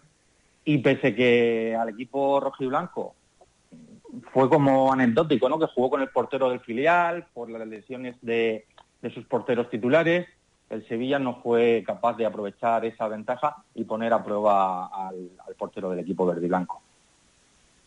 y 0.65 0.79
pese 0.79 1.15
que 1.15 1.75
al 1.79 1.89
equipo 1.89 2.39
rojiblanco 2.39 3.15
fue 4.33 4.49
como 4.49 4.91
anecdótico, 4.91 5.49
¿no? 5.49 5.59
Que 5.59 5.67
jugó 5.67 5.91
con 5.91 6.01
el 6.01 6.09
portero 6.09 6.49
del 6.49 6.59
filial 6.59 7.25
por 7.33 7.49
las 7.49 7.67
lesiones 7.67 8.15
de, 8.21 8.65
sus 9.13 9.25
porteros 9.25 9.69
titulares. 9.69 10.27
El 10.69 10.87
Sevilla 10.87 11.17
no 11.17 11.41
fue 11.41 11.83
capaz 11.85 12.17
de 12.17 12.25
aprovechar 12.25 12.83
esa 12.85 13.07
ventaja 13.07 13.63
y 13.73 13.85
poner 13.85 14.13
a 14.13 14.23
prueba 14.23 14.87
al, 14.87 15.29
portero 15.57 15.89
del 15.89 15.99
equipo 15.99 16.25
verde 16.25 16.45
y 16.45 16.49
blanco. 16.49 16.81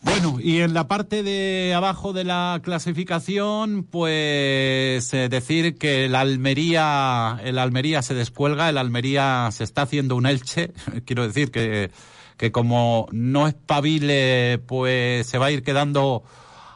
Bueno, 0.02 0.38
y 0.40 0.62
en 0.62 0.72
la 0.72 0.88
parte 0.88 1.22
de 1.22 1.74
abajo 1.74 2.14
de 2.14 2.24
la 2.24 2.60
clasificación, 2.62 3.84
pues 3.84 5.12
eh, 5.12 5.28
decir 5.28 5.76
que 5.76 6.06
el 6.06 6.14
Almería, 6.14 7.38
el 7.44 7.58
Almería 7.58 8.00
se 8.00 8.14
descuelga, 8.14 8.70
el 8.70 8.78
Almería 8.78 9.50
se 9.52 9.64
está 9.64 9.82
haciendo 9.82 10.16
un 10.16 10.24
Elche. 10.24 10.72
Quiero 11.04 11.26
decir 11.26 11.50
que, 11.50 11.90
que 12.38 12.50
como 12.50 13.08
no 13.12 13.46
es 13.46 13.52
pabile, 13.52 14.58
pues 14.66 15.26
se 15.26 15.36
va 15.36 15.46
a 15.46 15.50
ir 15.50 15.62
quedando 15.62 16.22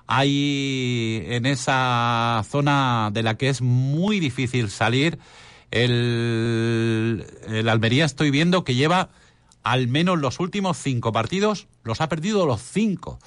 ahí 0.07 1.25
en 1.29 1.47
esa 1.47 2.43
zona 2.47 3.11
de 3.11 3.23
la 3.23 3.37
que 3.37 3.49
es 3.49 3.63
muy 3.63 4.21
difícil 4.21 4.69
salir. 4.69 5.19
El, 5.75 7.27
el 7.49 7.69
Almería 7.69 8.05
estoy 8.05 8.31
viendo 8.31 8.63
que 8.63 8.77
lleva 8.77 9.09
al 9.65 9.89
menos 9.89 10.21
los 10.21 10.39
últimos 10.39 10.77
cinco 10.77 11.11
partidos 11.11 11.67
los 11.83 12.01
ha 12.01 12.09
perdido 12.09 12.47
los 12.47 12.63
cinco. 12.63 13.19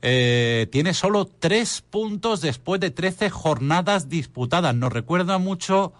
Eh, 0.00 0.68
tiene 0.70 0.94
solo 0.94 1.24
tres 1.24 1.82
puntos 1.82 2.42
después 2.42 2.80
de 2.80 2.92
trece 2.92 3.28
jornadas 3.28 4.08
disputadas. 4.08 4.74
Nos 4.74 4.92
recuerda 4.92 5.38
mucho 5.38 5.94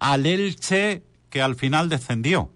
al 0.00 0.26
Elche 0.26 1.02
que 1.28 1.42
al 1.42 1.54
final 1.54 1.88
descendió. 1.88 2.50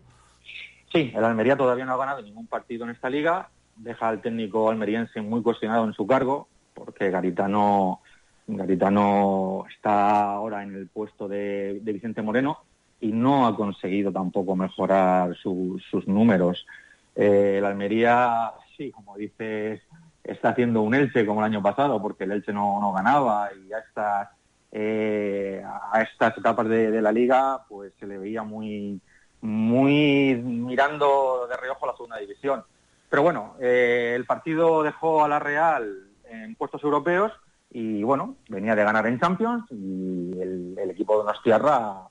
Sí, 0.92 1.12
el 1.14 1.24
Almería 1.24 1.56
todavía 1.56 1.84
no 1.84 1.92
ha 1.92 1.98
ganado 1.98 2.22
ningún 2.22 2.48
partido 2.48 2.84
en 2.84 2.90
esta 2.90 3.08
liga. 3.08 3.50
Deja 3.76 4.08
al 4.08 4.20
técnico 4.20 4.68
almeriense 4.68 5.20
muy 5.20 5.42
cuestionado 5.42 5.84
en 5.84 5.92
su 5.92 6.06
cargo, 6.06 6.48
porque 6.74 7.10
Garitano, 7.10 8.00
Garitano 8.46 9.64
está 9.74 10.32
ahora 10.32 10.62
en 10.62 10.74
el 10.74 10.88
puesto 10.88 11.28
de 11.28 11.80
Vicente 11.82 12.22
Moreno 12.22 12.58
y 13.04 13.12
no 13.12 13.46
ha 13.46 13.54
conseguido 13.54 14.10
tampoco 14.10 14.56
mejorar 14.56 15.36
sus 15.36 16.08
números. 16.08 16.66
Eh, 17.14 17.56
el 17.58 17.64
Almería, 17.66 18.52
sí, 18.76 18.90
como 18.90 19.16
dices, 19.16 19.82
está 20.22 20.48
haciendo 20.50 20.80
un 20.80 20.94
Elche 20.94 21.26
como 21.26 21.40
el 21.40 21.52
año 21.52 21.62
pasado, 21.62 22.00
porque 22.00 22.24
el 22.24 22.32
Elche 22.32 22.52
no, 22.52 22.92
ganaba 22.92 23.50
y 23.52 23.70
a 23.74 23.78
estas, 23.78 24.28
eh, 24.72 25.62
a 25.92 26.00
estas 26.00 26.38
etapas 26.38 26.66
de, 26.66 27.02
la 27.02 27.12
liga 27.12 27.64
pues 27.68 27.92
se 28.00 28.06
le 28.06 28.16
veía 28.16 28.42
muy, 28.42 28.98
muy 29.42 30.34
mirando 30.36 31.46
de 31.46 31.58
reojo 31.58 31.86
la 31.86 31.92
segunda 31.92 32.16
división. 32.16 32.64
Pero 33.10 33.22
bueno, 33.22 33.54
eh, 33.60 34.14
el 34.16 34.24
partido 34.24 34.82
dejó 34.82 35.22
a 35.24 35.28
la 35.28 35.38
Real 35.38 36.08
en 36.30 36.54
puestos 36.54 36.82
europeos 36.82 37.32
y 37.74 38.04
bueno, 38.04 38.36
venía 38.48 38.76
de 38.76 38.84
ganar 38.84 39.04
en 39.08 39.18
Champions 39.18 39.64
y 39.72 40.30
el, 40.40 40.90
equipo 40.90 41.18
de 41.18 41.24
Nostierra 41.24 42.02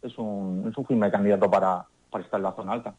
es 0.00 0.16
un, 0.16 0.68
es 0.70 0.78
un 0.78 0.86
firme 0.86 1.10
candidato 1.10 1.50
para, 1.50 1.84
estar 2.20 2.38
en 2.38 2.44
la 2.44 2.54
zona 2.54 2.72
alta. 2.74 2.94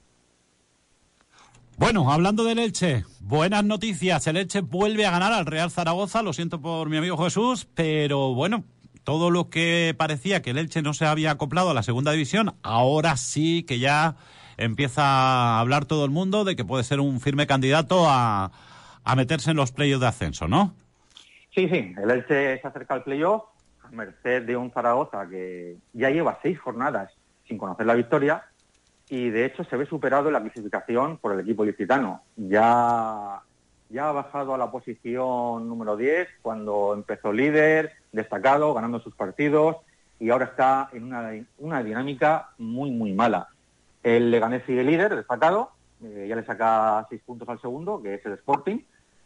Bueno, 1.77 2.11
hablando 2.11 2.43
del 2.43 2.59
Elche, 2.59 3.05
buenas 3.21 3.63
noticias. 3.63 4.27
El 4.27 4.35
Elche 4.35 4.59
vuelve 4.59 5.05
a 5.05 5.11
ganar 5.11 5.31
al 5.31 5.45
Real 5.45 5.71
Zaragoza. 5.71 6.21
Lo 6.21 6.33
siento 6.33 6.59
por 6.59 6.89
mi 6.89 6.97
amigo 6.97 7.17
Jesús, 7.17 7.69
pero 7.73 8.33
bueno, 8.33 8.65
todo 9.05 9.31
lo 9.31 9.49
que 9.49 9.95
parecía 9.97 10.41
que 10.41 10.49
el 10.49 10.57
Elche 10.57 10.81
no 10.81 10.93
se 10.93 11.05
había 11.05 11.31
acoplado 11.31 11.69
a 11.69 11.73
la 11.73 11.83
segunda 11.83 12.11
división, 12.11 12.53
ahora 12.63 13.15
sí 13.15 13.63
que 13.63 13.79
ya 13.79 14.17
empieza 14.57 15.03
a 15.03 15.61
hablar 15.61 15.85
todo 15.85 16.03
el 16.03 16.11
mundo 16.11 16.43
de 16.43 16.57
que 16.57 16.65
puede 16.65 16.83
ser 16.83 16.99
un 16.99 17.21
firme 17.21 17.47
candidato 17.47 18.09
a, 18.09 18.51
a 19.05 19.15
meterse 19.15 19.51
en 19.51 19.57
los 19.57 19.71
playoffs 19.71 20.01
de 20.01 20.07
ascenso, 20.07 20.49
¿no? 20.49 20.75
Sí, 21.51 21.67
sí, 21.67 21.93
el 21.97 22.11
Elche 22.11 22.59
se 22.61 22.67
acerca 22.67 22.93
al 22.93 23.03
playoff 23.03 23.43
merced 23.91 24.43
de 24.43 24.55
un 24.55 24.71
Zaragoza 24.71 25.27
que 25.27 25.77
ya 25.93 26.09
lleva 26.09 26.39
seis 26.41 26.59
jornadas 26.59 27.11
sin 27.47 27.57
conocer 27.57 27.85
la 27.85 27.95
victoria 27.95 28.45
y 29.09 29.29
de 29.29 29.45
hecho 29.45 29.63
se 29.63 29.75
ve 29.75 29.85
superado 29.85 30.27
en 30.27 30.33
la 30.33 30.41
clasificación 30.41 31.17
por 31.17 31.33
el 31.33 31.39
equipo 31.39 31.65
licitano. 31.65 32.21
Ya, 32.35 33.41
ya 33.89 34.09
ha 34.09 34.11
bajado 34.11 34.53
a 34.53 34.57
la 34.57 34.69
posición 34.69 35.67
número 35.67 35.97
10 35.97 36.27
cuando 36.41 36.93
empezó 36.93 37.33
líder, 37.33 37.93
destacado, 38.11 38.73
ganando 38.73 38.99
sus 38.99 39.15
partidos 39.15 39.77
y 40.19 40.29
ahora 40.29 40.45
está 40.45 40.89
en 40.93 41.05
una, 41.05 41.31
una 41.57 41.83
dinámica 41.83 42.49
muy, 42.57 42.91
muy 42.91 43.13
mala. 43.13 43.47
El 44.03 44.31
Leganés 44.31 44.63
sigue 44.65 44.83
líder, 44.83 45.15
destacado, 45.15 45.71
eh, 46.03 46.27
ya 46.29 46.35
le 46.35 46.45
saca 46.45 47.05
seis 47.09 47.21
puntos 47.25 47.49
al 47.49 47.59
segundo, 47.59 48.01
que 48.01 48.13
es 48.15 48.25
el 48.25 48.33
Sporting, 48.33 48.79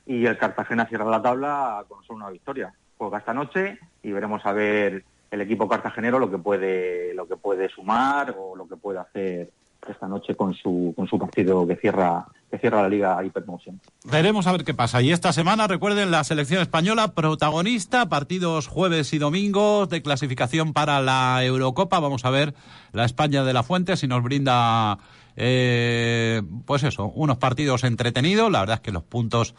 y 0.05 0.25
el 0.25 0.37
Cartagena 0.37 0.85
cierra 0.85 1.05
la 1.05 1.21
tabla 1.21 1.85
con 1.87 2.03
solo 2.03 2.17
una 2.17 2.29
victoria 2.29 2.73
juega 2.97 3.19
esta 3.19 3.33
noche 3.33 3.79
y 4.01 4.11
veremos 4.11 4.45
a 4.45 4.53
ver 4.53 5.03
el 5.31 5.41
equipo 5.41 5.67
cartagenero 5.67 6.19
lo 6.19 6.29
que 6.29 6.37
puede 6.37 7.13
lo 7.13 7.27
que 7.27 7.35
puede 7.35 7.69
sumar 7.69 8.35
o 8.37 8.55
lo 8.55 8.67
que 8.67 8.75
puede 8.75 8.99
hacer 8.99 9.49
esta 9.87 10.07
noche 10.07 10.35
con 10.35 10.53
su 10.53 10.93
con 10.95 11.07
su 11.07 11.19
partido 11.19 11.67
que 11.67 11.75
cierra 11.75 12.25
que 12.49 12.59
cierra 12.59 12.83
la 12.83 12.89
Liga 12.89 13.23
Hypermotion. 13.23 13.81
Veremos 14.03 14.45
a 14.45 14.51
ver 14.51 14.63
qué 14.63 14.75
pasa. 14.75 15.01
Y 15.01 15.11
esta 15.11 15.33
semana, 15.33 15.65
recuerden, 15.65 16.11
la 16.11 16.23
selección 16.23 16.61
española 16.61 17.15
protagonista, 17.15 18.09
partidos 18.09 18.67
jueves 18.67 19.11
y 19.13 19.17
domingos 19.17 19.89
de 19.89 20.03
clasificación 20.03 20.71
para 20.71 21.01
la 21.01 21.43
Eurocopa. 21.43 21.99
Vamos 21.99 22.25
a 22.25 22.29
ver 22.29 22.53
la 22.91 23.05
España 23.05 23.43
de 23.43 23.53
la 23.53 23.63
Fuente 23.63 23.97
si 23.97 24.07
nos 24.07 24.21
brinda, 24.21 24.99
eh, 25.35 26.43
pues 26.67 26.83
eso, 26.83 27.07
unos 27.07 27.37
partidos 27.37 27.83
entretenidos. 27.83 28.51
La 28.51 28.59
verdad 28.59 28.75
es 28.75 28.81
que 28.81 28.91
los 28.91 29.03
puntos 29.03 29.55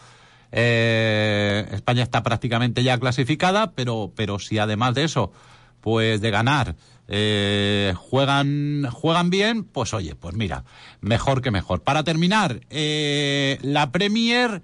eh, 0.56 1.66
España 1.72 2.04
está 2.04 2.22
prácticamente 2.22 2.84
ya 2.84 2.96
clasificada, 2.98 3.72
pero, 3.72 4.12
pero 4.14 4.38
si 4.38 4.58
además 4.58 4.94
de 4.94 5.02
eso, 5.02 5.32
pues 5.80 6.20
de 6.20 6.30
ganar, 6.30 6.76
eh, 7.08 7.92
juegan, 7.96 8.88
juegan 8.88 9.30
bien, 9.30 9.64
pues 9.64 9.92
oye, 9.94 10.14
pues 10.14 10.36
mira, 10.36 10.64
mejor 11.00 11.42
que 11.42 11.50
mejor. 11.50 11.82
Para 11.82 12.04
terminar, 12.04 12.60
eh, 12.70 13.58
la 13.62 13.90
Premier, 13.90 14.62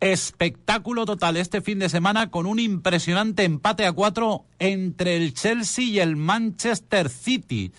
espectáculo 0.00 1.04
total 1.04 1.36
este 1.36 1.60
fin 1.60 1.78
de 1.78 1.90
semana 1.90 2.30
con 2.30 2.46
un 2.46 2.58
impresionante 2.58 3.44
empate 3.44 3.84
a 3.84 3.92
cuatro 3.92 4.46
entre 4.58 5.18
el 5.18 5.34
Chelsea 5.34 5.84
y 5.84 6.00
el 6.00 6.16
Manchester 6.16 7.10
City. 7.10 7.72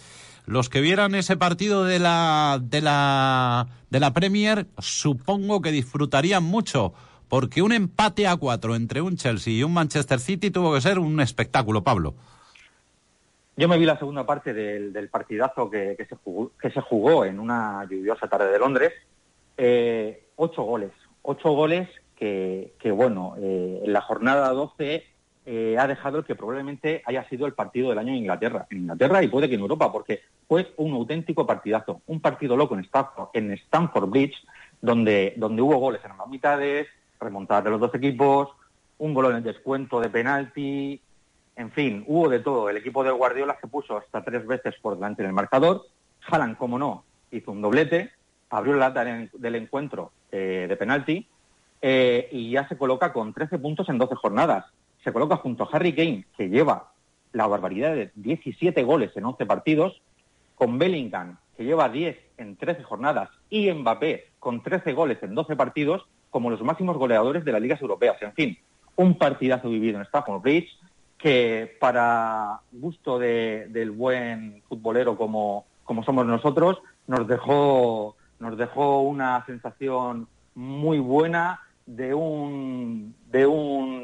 Los 0.45 0.69
que 0.69 0.81
vieran 0.81 1.15
ese 1.15 1.35
partido 1.35 1.83
de 1.83 1.97
la, 1.97 2.59
de 2.61 2.81
la, 2.81 3.67
de 3.89 3.99
la 3.99 4.13
Premier, 4.13 4.67
supongo 4.77 5.61
que 5.61 5.71
disfrutarían 5.71 6.43
mucho 6.43 6.93
porque 7.29 7.61
un 7.61 7.71
empate 7.71 8.27
a 8.27 8.35
cuatro 8.35 8.75
entre 8.75 9.01
un 9.01 9.15
Chelsea 9.15 9.53
y 9.53 9.63
un 9.63 9.73
Manchester 9.73 10.19
City 10.19 10.51
tuvo 10.51 10.73
que 10.73 10.81
ser 10.81 10.99
un 10.99 11.21
espectáculo, 11.21 11.83
Pablo. 11.83 12.15
Yo 13.55 13.67
me 13.67 13.77
vi 13.77 13.85
la 13.85 13.99
segunda 13.99 14.25
parte 14.25 14.53
del, 14.53 15.09
partidazo 15.09 15.69
que, 15.69 15.95
se 16.07 16.81
jugó, 16.81 17.25
en 17.25 17.39
una 17.39 17.85
lluviosa 17.89 18.27
tarde 18.27 18.51
de 18.51 18.59
Londres. 18.59 18.93
Eh, 19.57 20.23
ocho 20.37 20.63
goles, 20.63 20.91
ocho 21.21 21.51
goles 21.51 21.89
que, 22.15 22.91
bueno, 22.93 23.35
eh, 23.37 23.81
en 23.83 23.93
la 23.93 24.01
jornada 24.01 24.49
12 24.49 25.05
eh, 25.45 25.77
ha 25.77 25.87
dejado 25.87 26.19
el 26.19 26.25
que 26.25 26.35
probablemente 26.35 27.01
haya 27.05 27.27
sido 27.29 27.45
el 27.45 27.53
partido 27.53 27.89
del 27.89 27.99
año 27.99 28.09
en 28.09 28.19
Inglaterra, 28.19 28.67
en 28.69 28.79
Inglaterra 28.79 29.23
y 29.23 29.27
puede 29.27 29.49
que 29.49 29.55
en 29.55 29.61
Europa, 29.61 29.91
porque 29.91 30.21
fue 30.47 30.73
un 30.77 30.93
auténtico 30.93 31.45
partidazo, 31.45 32.01
un 32.07 32.19
partido 32.19 32.55
loco 32.55 32.75
en 32.75 32.81
Stanford, 32.81 33.29
en 33.33 33.51
Stamford 33.51 34.09
Bridge, 34.09 34.35
donde, 34.81 35.33
donde 35.37 35.61
hubo 35.61 35.77
goles 35.77 36.01
en 36.03 36.11
ambas 36.11 36.29
mitades, 36.29 36.87
remontadas 37.19 37.63
de 37.63 37.69
los 37.71 37.79
dos 37.79 37.93
equipos, 37.95 38.49
un 38.97 39.13
gol 39.13 39.31
en 39.31 39.37
el 39.37 39.43
descuento 39.43 39.99
de 39.99 40.09
penalti, 40.09 41.01
en 41.55 41.71
fin, 41.71 42.03
hubo 42.07 42.29
de 42.29 42.39
todo. 42.39 42.69
El 42.69 42.77
equipo 42.77 43.03
de 43.03 43.11
Guardiola 43.11 43.57
se 43.59 43.67
puso 43.67 43.97
hasta 43.97 44.23
tres 44.23 44.47
veces 44.47 44.75
por 44.81 44.95
delante 44.95 45.23
en 45.23 45.27
el 45.27 45.33
marcador. 45.33 45.85
Haaland, 46.27 46.57
como 46.57 46.79
no, 46.79 47.03
hizo 47.31 47.51
un 47.51 47.61
doblete, 47.61 48.11
abrió 48.49 48.73
la 48.73 48.89
lata 48.89 49.03
del 49.33 49.55
encuentro 49.55 50.11
eh, 50.31 50.67
de 50.69 50.75
penalti 50.77 51.27
eh, 51.81 52.29
y 52.31 52.51
ya 52.51 52.67
se 52.67 52.77
coloca 52.77 53.11
con 53.11 53.33
13 53.33 53.59
puntos 53.59 53.89
en 53.89 53.97
12 53.97 54.15
jornadas. 54.15 54.65
Se 55.03 55.11
coloca 55.11 55.37
junto 55.37 55.63
a 55.63 55.69
Harry 55.71 55.93
Kane, 55.93 56.25
que 56.37 56.49
lleva 56.49 56.91
la 57.31 57.47
barbaridad 57.47 57.93
de 57.93 58.11
17 58.15 58.83
goles 58.83 59.11
en 59.15 59.25
11 59.25 59.45
partidos, 59.45 60.01
con 60.55 60.77
Bellingham, 60.77 61.37
que 61.55 61.63
lleva 61.63 61.89
10 61.89 62.17
en 62.37 62.55
13 62.55 62.83
jornadas, 62.83 63.29
y 63.49 63.71
Mbappé, 63.71 64.29
con 64.39 64.63
13 64.63 64.93
goles 64.93 65.21
en 65.23 65.35
12 65.35 65.55
partidos, 65.55 66.07
como 66.29 66.49
los 66.49 66.61
máximos 66.61 66.97
goleadores 66.97 67.45
de 67.45 67.51
las 67.51 67.61
ligas 67.61 67.81
europeas. 67.81 68.21
En 68.21 68.33
fin, 68.33 68.57
un 68.95 69.17
partidazo 69.17 69.69
vivido 69.69 69.97
en 69.97 70.03
Stafford 70.03 70.41
Bridge 70.41 70.69
que 71.17 71.75
para 71.79 72.61
gusto 72.71 73.19
del 73.19 73.91
buen 73.91 74.61
futbolero 74.69 75.17
como, 75.17 75.65
somos 76.05 76.25
nosotros, 76.25 76.81
nos 77.07 77.27
dejó, 77.27 78.15
una 79.01 79.45
sensación 79.45 80.27
muy 80.55 80.99
buena 80.99 81.61
de 81.85 82.13
un, 82.13 83.13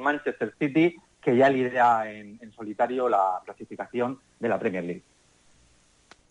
Manchester 0.02 0.54
City 0.60 0.98
que 1.22 1.38
ya 1.38 1.50
lidera 1.50 2.12
en 2.12 2.52
solitario 2.56 3.08
la 3.10 3.42
clasificación 3.46 4.20
de 4.40 4.50
la 4.50 4.60
Premier 4.60 4.84
League. 4.84 5.04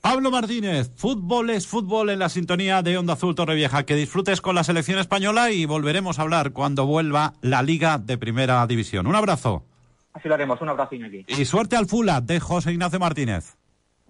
Pablo 0.05 0.31
Martínez, 0.31 0.91
fútbol 0.97 1.49
es 1.49 1.67
fútbol 1.67 2.11
en 2.11 2.19
la 2.19 2.29
sintonía 2.29 2.83
de 2.83 2.99
Onda 2.99 3.15
Azul 3.15 3.35
Torrevieja. 3.35 3.87
Que 3.87 3.95
disfrutes 3.95 4.43
con 4.43 4.55
la 4.55 4.63
selección 4.63 4.99
española 4.99 5.51
y 5.51 5.65
volveremos 5.65 6.19
a 6.19 6.23
hablar 6.23 6.53
cuando 6.53 6.85
vuelva 6.85 7.33
la 7.41 7.63
Liga 7.63 7.97
de 7.97 8.19
Primera 8.19 8.67
División. 8.67 9.07
Un 9.07 9.15
abrazo. 9.15 9.65
Así 10.13 10.29
lo 10.29 10.35
haremos, 10.35 10.61
un 10.61 10.69
abrazo 10.69 10.95
aquí. 10.95 11.25
Y 11.27 11.47
suerte 11.47 11.77
al 11.77 11.87
Fula 11.87 12.21
de 12.21 12.39
José 12.39 12.73
Ignacio 12.73 13.01
Martínez. 13.01 13.57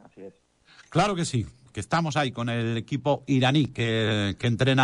Así 0.04 0.22
es. 0.22 0.34
Claro 0.90 1.14
que 1.14 1.24
sí, 1.24 1.46
que 1.72 1.78
estamos 1.78 2.16
ahí 2.16 2.32
con 2.32 2.48
el 2.48 2.76
equipo 2.76 3.22
iraní 3.28 3.66
que, 3.66 4.34
que 4.36 4.48
entrena. 4.48 4.72